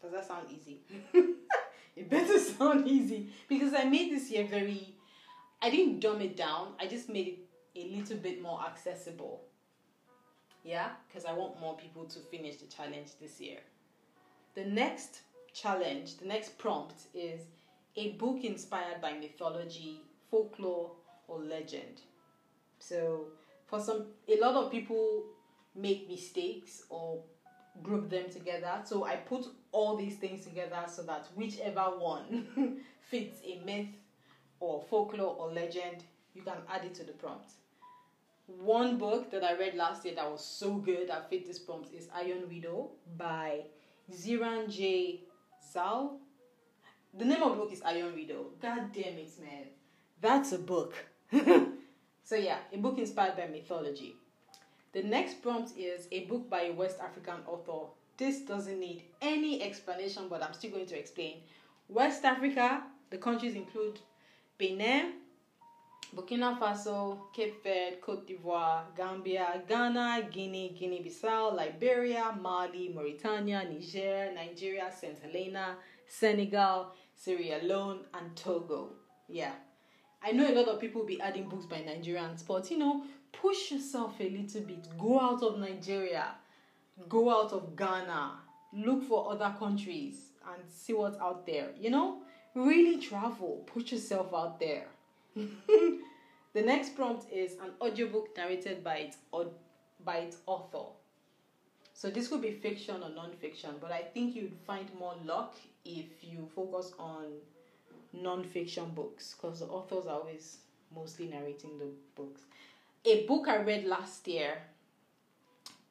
[0.00, 0.80] Does that sound easy?
[1.96, 4.94] it better sound easy because I made this year very.
[5.60, 6.74] I didn't dumb it down.
[6.80, 7.38] I just made
[7.74, 9.44] it a little bit more accessible.
[10.64, 13.58] Yeah, because I want more people to finish the challenge this year.
[14.54, 17.40] The next challenge, the next prompt is
[17.96, 20.92] a book inspired by mythology, folklore,
[21.28, 22.02] or legend.
[22.78, 23.26] So,
[23.72, 25.24] for some, a lot of people
[25.74, 27.22] make mistakes or
[27.82, 28.82] group them together.
[28.84, 33.88] So I put all these things together so that whichever one fits a myth
[34.60, 36.04] or folklore or legend,
[36.34, 37.52] you can add it to the prompt.
[38.46, 41.94] One book that I read last year that was so good that fit this prompt
[41.94, 43.62] is Iron Widow by
[44.12, 45.20] Xiran Jay
[45.74, 46.18] Zhao.
[47.16, 48.48] The name of the book is Iron Widow.
[48.60, 49.64] God damn it, man.
[50.20, 50.92] That's a book.
[52.24, 54.16] so yeah, a book inspired by mythology.
[54.92, 57.90] The next prompt is a book by a West African author.
[58.18, 61.38] This doesn't need any explanation, but I'm still going to explain.
[61.88, 63.98] West Africa, the countries include
[64.58, 65.14] Benin,
[66.14, 74.30] Burkina Faso, Cape Verde, Cote d'Ivoire, Gambia, Ghana, Guinea, Guinea Bissau, Liberia, Mali, Mauritania, Niger,
[74.34, 75.18] Nigeria, St.
[75.22, 78.90] Helena, Senegal, Sierra Leone, and Togo.
[79.26, 79.52] Yeah.
[80.24, 83.72] I know a lot of people be adding books by Nigerians, but you know, push
[83.72, 84.86] yourself a little bit.
[84.98, 86.34] Go out of Nigeria,
[87.08, 88.32] go out of Ghana,
[88.72, 91.70] look for other countries and see what's out there.
[91.78, 92.18] You know,
[92.54, 94.86] really travel, put yourself out there.
[95.34, 99.16] the next prompt is an audiobook narrated by its
[100.04, 100.92] by its author.
[101.94, 106.06] So this could be fiction or non-fiction, but I think you'd find more luck if
[106.22, 107.26] you focus on
[108.12, 110.58] non-fiction books because the authors are always
[110.94, 112.42] mostly narrating the books.
[113.04, 114.58] A book I read last year,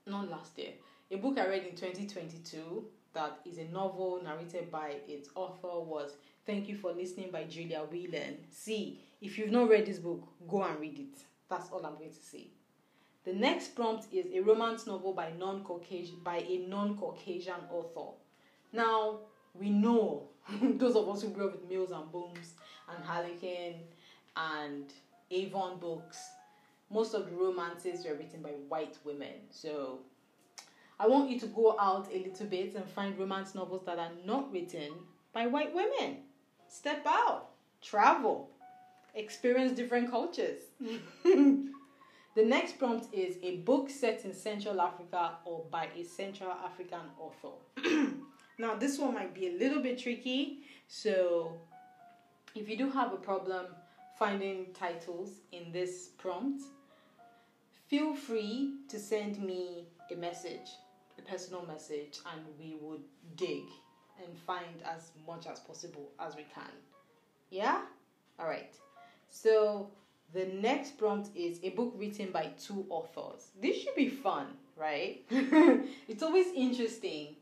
[0.05, 0.73] not last year,
[1.10, 6.13] a book I read in 2022 that is a novel narrated by its author was
[6.45, 8.38] Thank You for Listening by Julia Whelan.
[8.49, 11.19] See, if you've not read this book, go and read it.
[11.49, 12.47] That's all I'm going to say.
[13.25, 18.17] The next prompt is a romance novel by non-Caucasian by a non-Caucasian author.
[18.73, 19.19] Now
[19.53, 20.29] we know
[20.62, 22.54] those of us who grew up with Mills and Boons
[22.89, 23.75] and Harlequin
[24.36, 24.86] and
[25.30, 26.30] Avon books.
[26.89, 29.47] Most of the romances were written by white women.
[29.49, 29.99] So
[30.99, 34.12] I want you to go out a little bit and find romance novels that are
[34.25, 34.91] not written
[35.34, 36.17] by white women.
[36.67, 37.49] Step out,
[37.82, 38.49] travel,
[39.15, 40.62] experience different cultures.
[42.34, 47.01] The next prompt is a book set in Central Africa or by a Central African
[47.19, 47.58] author.
[48.62, 51.60] now, this one might be a little bit tricky, so
[52.54, 53.65] if you do have a problem
[54.19, 56.62] finding titles in this prompt,
[57.88, 60.69] feel free to send me a message,
[61.17, 63.02] a personal message, and we would
[63.36, 63.63] dig
[64.24, 66.71] and find as much as possible as we can.
[67.50, 67.82] Yeah?
[68.39, 68.76] All right.
[69.32, 69.89] So,
[70.34, 73.47] the next prompt is a book written by two authors.
[73.60, 75.24] This should be fun, right?
[76.08, 77.38] it's always interesting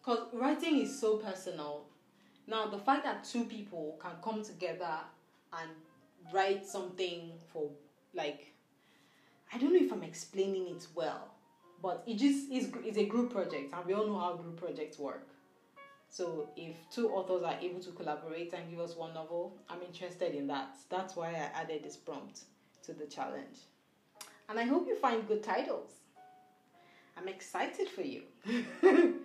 [0.00, 1.84] because writing is so personal.
[2.46, 4.98] Now, the fact that two people can come together
[5.52, 5.70] and
[6.32, 7.70] write something for,
[8.14, 8.52] like,
[9.52, 11.28] I don't know if I'm explaining it well,
[11.82, 14.98] but it just is it's a group project, and we all know how group projects
[14.98, 15.28] work.
[16.08, 20.34] So if two authors are able to collaborate and give us one novel, I'm interested
[20.34, 20.76] in that.
[20.88, 22.40] That's why I added this prompt
[22.84, 23.58] to the challenge.
[24.48, 25.92] And I hope you find good titles.
[27.16, 28.22] I'm excited for you.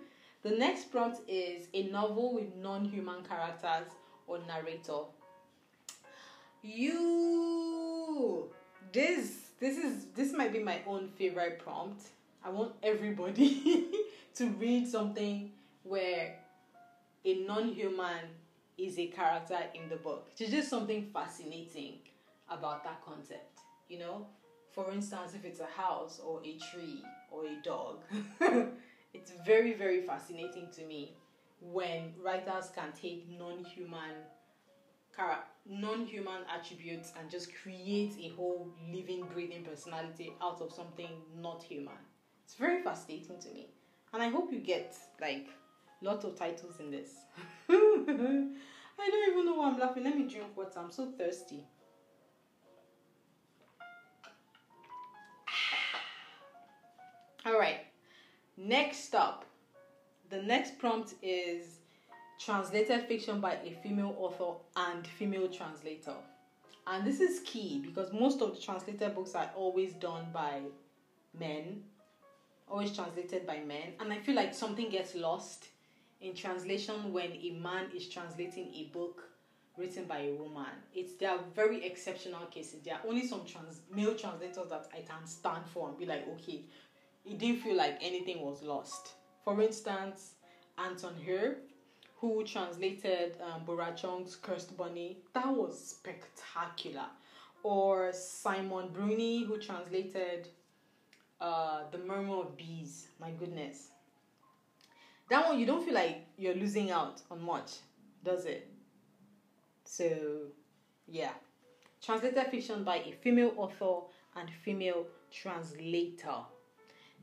[0.46, 3.92] the next prompt is a novel with non-human characters
[4.28, 5.00] or narrator.
[6.62, 8.48] You
[8.92, 12.02] this this is this might be my own favorite prompt.
[12.44, 13.88] I want everybody
[14.36, 15.50] to read something
[15.82, 16.36] where
[17.24, 18.28] a non-human
[18.78, 20.28] is a character in the book.
[20.38, 21.94] It's just something fascinating
[22.48, 24.26] about that concept, you know?
[24.72, 27.98] For instance, if it's a house or a tree or a dog,
[29.16, 31.12] it's very, very fascinating to me
[31.60, 34.14] when writers can take non-human
[35.68, 41.94] non-human attributes and just create a whole living breathing personality out of something not human
[42.44, 43.66] it's very fascinating to me
[44.12, 45.46] and i hope you get like
[46.02, 47.08] Lots of titles in this.
[47.70, 50.04] I don't even know why I'm laughing.
[50.04, 50.78] Let me drink water.
[50.78, 51.64] I'm so thirsty.
[57.46, 57.85] All right.
[58.56, 59.44] Next up,
[60.30, 61.78] the next prompt is
[62.38, 66.14] translated fiction by a female author and female translator.
[66.86, 70.60] And this is key because most of the translated books are always done by
[71.38, 71.82] men,
[72.68, 73.92] always translated by men.
[74.00, 75.66] And I feel like something gets lost
[76.22, 79.22] in translation when a man is translating a book
[79.76, 80.64] written by a woman.
[80.94, 82.80] It's there are very exceptional cases.
[82.82, 86.26] There are only some trans male translators that I can stand for and be like,
[86.28, 86.62] okay,
[87.26, 89.12] it didn't feel like anything was lost.
[89.44, 90.34] For instance,
[90.78, 91.58] Anton Hur,
[92.16, 97.06] who translated um, Bora Chung's Cursed Bunny, that was spectacular.
[97.62, 100.48] Or Simon Bruni, who translated
[101.40, 103.08] uh, The Murmur of Bees.
[103.20, 103.88] My goodness,
[105.28, 107.72] that one you don't feel like you're losing out on much,
[108.24, 108.70] does it?
[109.84, 110.48] So,
[111.08, 111.32] yeah.
[112.00, 114.06] Translated fiction by a female author
[114.36, 116.44] and female translator.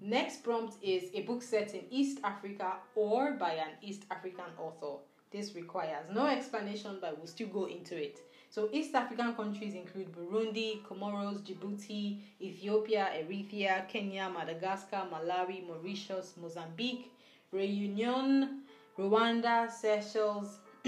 [0.05, 5.01] Next prompt is a book set in East Africa or by an East African author.
[5.31, 8.19] This requires no explanation, but we'll still go into it.
[8.49, 17.09] So, East African countries include Burundi, Comoros, Djibouti, Ethiopia, Eritrea, Kenya, Madagascar, Malawi, Mauritius, Mozambique,
[17.53, 18.63] Reunion,
[18.99, 20.59] Rwanda, Seychelles,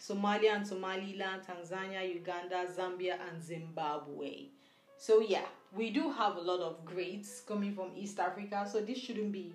[0.00, 4.46] Somalia and Somaliland, Tanzania, Uganda, Zambia, and Zimbabwe.
[4.98, 5.44] So, yeah,
[5.74, 9.52] we do have a lot of greats coming from East Africa, so this shouldn't be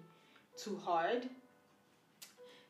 [0.57, 1.27] too hard.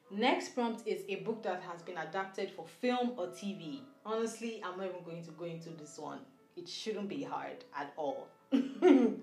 [0.09, 3.79] Next prompt is a book that has been adapted for film or TV.
[4.05, 6.19] Honestly, I'm not even going to go into this one.
[6.57, 8.27] It shouldn't be hard at all.
[8.51, 9.17] the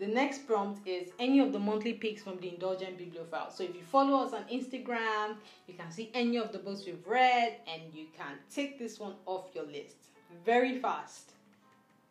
[0.00, 3.50] next prompt is any of the monthly picks from the Indulgent Bibliophile.
[3.50, 7.06] So if you follow us on Instagram, you can see any of the books we've
[7.06, 9.96] read and you can take this one off your list
[10.44, 11.32] very fast,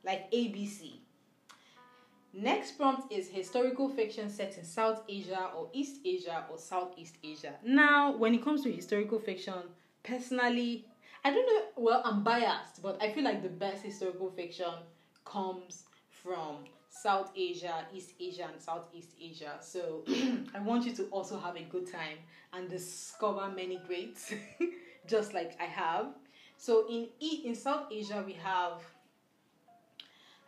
[0.04, 1.02] like ABC.
[2.32, 7.56] Next prompt is historical fiction set in South Asia or East Asia or Southeast Asia.
[7.64, 9.64] Now, when it comes to historical fiction,
[10.04, 10.86] personally,
[11.26, 14.72] I don't know, well, I'm biased, but I feel like the best historical fiction
[15.26, 15.86] comes
[16.24, 19.58] from South Asia, East Asia, and Southeast Asia.
[19.62, 20.04] So
[20.56, 22.18] I want you to also have a good time
[22.54, 24.34] and discover many greats,
[25.08, 26.08] just like I have.
[26.58, 28.82] So in in South Asia, we have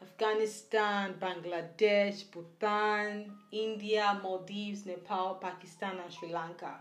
[0.02, 6.80] Afghanistan, Bangladesh, Bhutan, India, Maldives, Nepal, Pakistan, and Sri Lanka.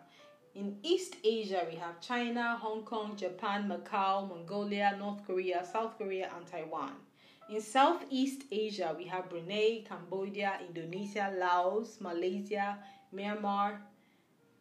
[0.55, 6.31] In East Asia, we have China, Hong Kong, Japan, Macau, Mongolia, North Korea, South Korea,
[6.37, 6.93] and Taiwan.
[7.51, 12.79] In Southeast Asia, we have Brunei, Cambodia, Indonesia, Laos, Malaysia,
[13.15, 13.79] Myanmar,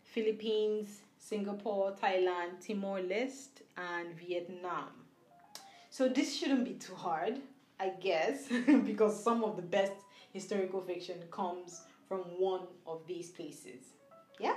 [0.04, 4.90] Philippines, Singapore, Thailand, Timor Leste, and Vietnam.
[5.90, 7.40] So this shouldn't be too hard.
[7.80, 8.48] I guess,
[8.86, 9.94] because some of the best
[10.34, 13.94] historical fiction comes from one of these places.
[14.40, 14.56] Yeah?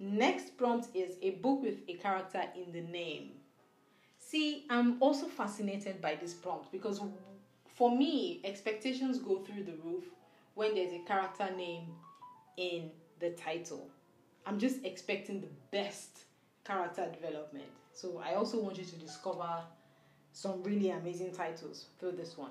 [0.00, 3.32] Next prompt is a book with a character in the name.
[4.18, 7.00] See, I'm also fascinated by this prompt because
[7.76, 10.04] for me, expectations go through the roof
[10.54, 11.86] when there's a character name
[12.56, 13.88] in the title.
[14.46, 16.24] I'm just expecting the best
[16.64, 17.66] character development.
[17.92, 19.62] So I also want you to discover
[20.34, 22.50] some really amazing titles through this one.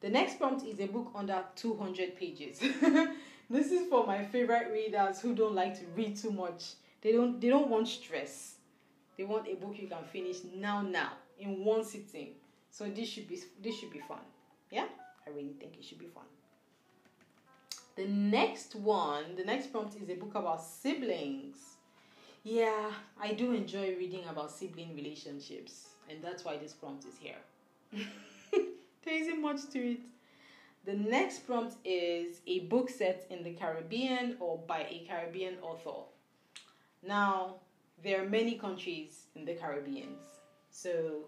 [0.00, 2.60] The next prompt is a book under 200 pages.
[3.50, 6.74] this is for my favorite readers who don't like to read too much.
[7.02, 8.54] They don't they don't want stress.
[9.18, 12.34] They want a book you can finish now now in one sitting.
[12.70, 14.24] So this should be this should be fun.
[14.70, 14.86] Yeah?
[15.26, 16.24] I really think it should be fun.
[17.96, 21.56] The next one, the next prompt is a book about siblings.
[22.42, 22.90] Yeah,
[23.20, 27.36] I do enjoy reading about sibling relationships and that's why this prompt is here.
[29.04, 30.00] there isn't much to it.
[30.84, 36.02] The next prompt is a book set in the Caribbean or by a Caribbean author.
[37.02, 37.56] Now,
[38.02, 40.16] there are many countries in the Caribbean.
[40.70, 41.24] So,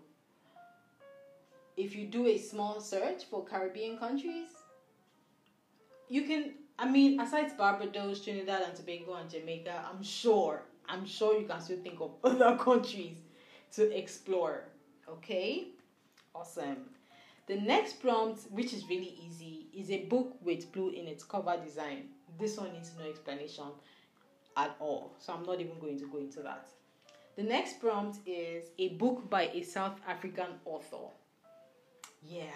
[1.76, 4.48] if you do a small search for Caribbean countries,
[6.08, 11.38] you can, I mean, aside Barbados, Trinidad and Tobago, and Jamaica, I'm sure, I'm sure
[11.38, 13.16] you can still think of other countries
[13.74, 14.64] to explore.
[15.08, 15.68] Okay?
[16.34, 16.90] Awesome.
[17.46, 21.56] The next prompt, which is really easy, is a book with blue in its cover
[21.64, 22.08] design.
[22.38, 23.66] This one needs no explanation
[24.56, 26.68] at all, so I'm not even going to go into that.
[27.36, 31.12] The next prompt is a book by a South African author.
[32.22, 32.46] Yeah.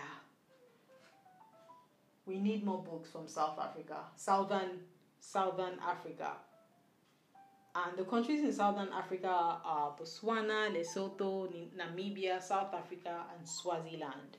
[2.26, 4.80] We need more books from South Africa, Southern
[5.20, 6.32] Southern Africa.
[7.74, 14.38] And the countries in Southern Africa are Botswana, Lesotho, Namibia, South Africa, and Swaziland.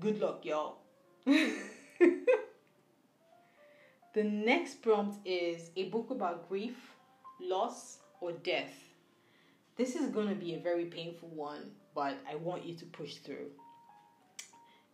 [0.00, 0.78] Good luck, y'all.
[1.26, 1.54] the
[4.24, 6.94] next prompt is a book about grief,
[7.40, 8.72] loss, or death.
[9.76, 13.16] This is going to be a very painful one, but I want you to push
[13.16, 13.50] through.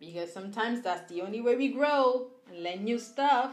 [0.01, 3.53] Because sometimes that's the only way we grow and learn new stuff.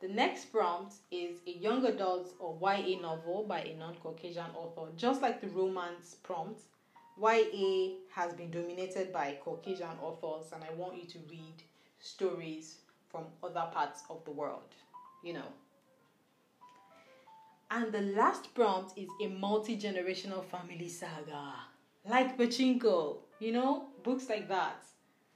[0.00, 4.92] The next prompt is a young adult or YA novel by a non Caucasian author.
[4.96, 6.60] Just like the romance prompt,
[7.20, 11.62] YA has been dominated by Caucasian authors, and I want you to read
[11.98, 12.76] stories
[13.10, 14.72] from other parts of the world,
[15.24, 15.52] you know.
[17.70, 21.54] And the last prompt is a multi generational family saga,
[22.08, 24.80] like Pachinko, you know, books like that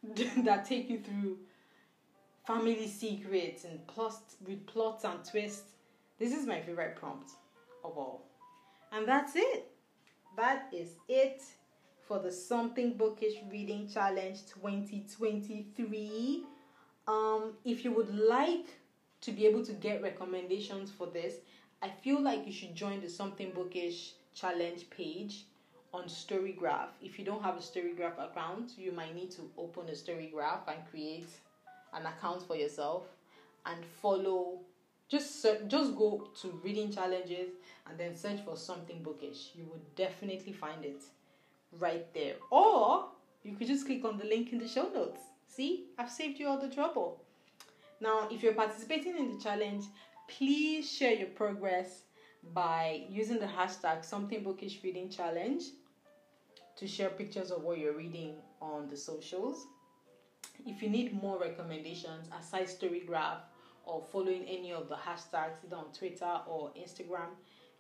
[0.45, 1.39] that take you through
[2.47, 5.73] family secrets and plots with plots and twists.
[6.19, 7.31] This is my favorite prompt
[7.85, 8.27] of all.
[8.93, 9.71] And that's it.
[10.37, 11.43] That is it
[12.07, 16.45] for the Something Bookish Reading Challenge 2023.
[17.07, 18.67] Um, if you would like
[19.23, 21.37] to be able to get recommendations for this,
[21.81, 25.47] I feel like you should join the Something Bookish Challenge page
[25.95, 26.89] on Storygraph.
[27.01, 30.79] If you don't have a Storygraph account, you might need to open a Storygraph and
[30.91, 31.29] create
[31.93, 33.05] an account for yourself
[33.67, 34.61] and follow
[35.09, 37.51] just search, just go to reading challenges
[37.89, 39.51] and then search for something bookish.
[39.55, 41.03] You would definitely find it
[41.79, 42.37] right there.
[42.51, 43.09] Or
[43.43, 45.21] you could just click on the link in the show notes.
[45.47, 47.23] See i've saved you all the trouble.
[48.01, 49.85] Now if you're participating in the challenge
[50.29, 52.05] please share your progress
[52.55, 55.65] by using the hashtag something bookish reading challenge
[56.77, 59.67] to share pictures of what you're reading on the socials.
[60.65, 63.41] If you need more recommendations aside Storygraph
[63.85, 67.31] or following any of the hashtags either on Twitter or Instagram,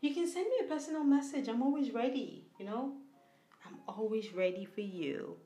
[0.01, 1.49] you can send me a personal message.
[1.49, 2.95] I'm always ready, you know?
[3.65, 5.37] I'm always ready for you.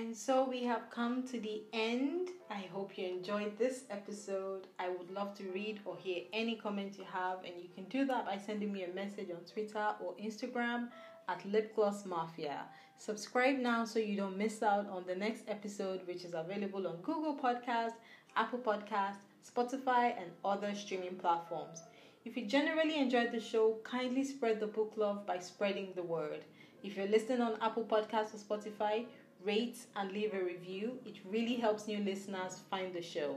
[0.00, 2.30] And so we have come to the end.
[2.48, 4.66] I hope you enjoyed this episode.
[4.78, 8.06] I would love to read or hear any comments you have, and you can do
[8.06, 10.88] that by sending me a message on Twitter or Instagram
[11.28, 12.62] at Lip Gloss Mafia.
[12.96, 16.96] Subscribe now so you don't miss out on the next episode, which is available on
[17.02, 17.92] Google Podcast,
[18.36, 21.82] Apple Podcast, Spotify, and other streaming platforms.
[22.24, 26.40] If you generally enjoyed the show, kindly spread the book love by spreading the word.
[26.82, 29.04] If you're listening on Apple Podcasts or Spotify,
[29.44, 30.98] rate and leave a review.
[31.04, 33.36] It really helps new listeners find the show.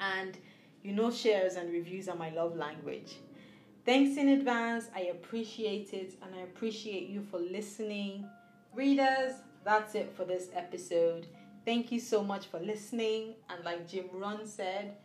[0.00, 0.36] And
[0.82, 3.16] you know, shares and reviews are my love language.
[3.84, 4.86] Thanks in advance.
[4.94, 8.26] I appreciate it and I appreciate you for listening.
[8.74, 9.34] Readers,
[9.64, 11.26] that's it for this episode.
[11.64, 13.34] Thank you so much for listening.
[13.50, 14.96] And like Jim Rohn said,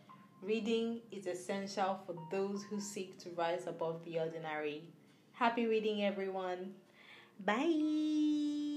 [0.42, 4.84] reading is essential for those who seek to rise above the ordinary.
[5.32, 6.74] Happy reading, everyone.
[7.44, 8.73] Bye.